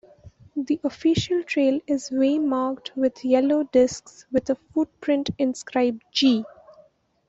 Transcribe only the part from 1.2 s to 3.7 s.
trail is waymarked with yellow